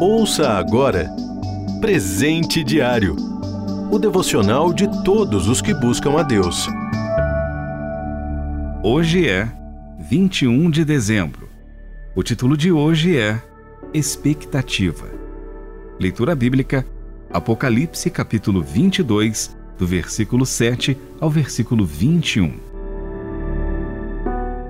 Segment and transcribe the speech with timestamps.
[0.00, 1.10] Ouça agora
[1.80, 3.30] Presente Diário
[3.90, 6.68] o devocional de todos os que buscam a Deus.
[8.84, 9.48] Hoje é
[9.98, 11.48] 21 de dezembro.
[12.14, 13.42] O título de hoje é
[13.92, 15.08] Expectativa.
[15.98, 16.86] Leitura bíblica,
[17.32, 22.60] Apocalipse capítulo 22, do versículo 7 ao versículo 21.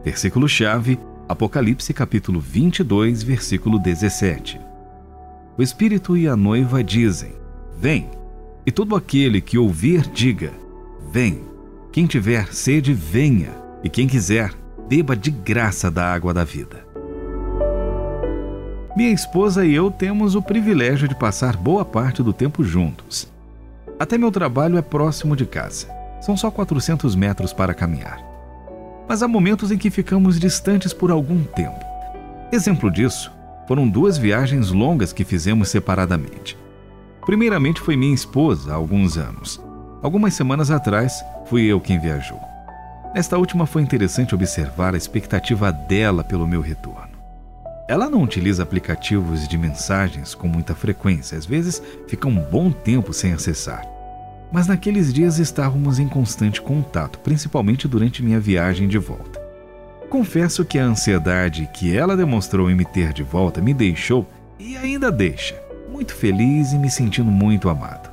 [0.02, 0.98] Versículo-chave,
[1.30, 4.60] Apocalipse capítulo 22, versículo 17.
[5.56, 7.34] O Espírito e a noiva dizem:
[7.78, 8.10] Vem.
[8.66, 10.52] E todo aquele que ouvir, diga:
[11.12, 11.40] Vem.
[11.92, 13.50] Quem tiver sede, venha.
[13.84, 14.52] E quem quiser,
[14.88, 16.84] beba de graça da água da vida.
[18.96, 23.30] Minha esposa e eu temos o privilégio de passar boa parte do tempo juntos.
[24.00, 25.86] Até meu trabalho é próximo de casa.
[26.20, 28.29] São só 400 metros para caminhar.
[29.10, 31.84] Mas há momentos em que ficamos distantes por algum tempo.
[32.52, 33.32] Exemplo disso
[33.66, 36.56] foram duas viagens longas que fizemos separadamente.
[37.26, 39.60] Primeiramente foi minha esposa há alguns anos.
[40.00, 42.40] Algumas semanas atrás, fui eu quem viajou.
[43.12, 47.18] Nesta última foi interessante observar a expectativa dela pelo meu retorno.
[47.88, 53.12] Ela não utiliza aplicativos de mensagens com muita frequência, às vezes fica um bom tempo
[53.12, 53.84] sem acessar.
[54.52, 59.40] Mas naqueles dias estávamos em constante contato, principalmente durante minha viagem de volta.
[60.08, 64.26] Confesso que a ansiedade que ela demonstrou em me ter de volta me deixou
[64.58, 65.54] e ainda deixa
[65.90, 68.10] muito feliz e me sentindo muito amado.